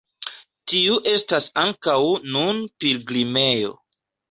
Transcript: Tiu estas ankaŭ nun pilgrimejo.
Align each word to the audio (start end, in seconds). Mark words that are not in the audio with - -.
Tiu 0.71 0.97
estas 1.11 1.51
ankaŭ 1.65 1.99
nun 2.33 2.65
pilgrimejo. 2.85 3.79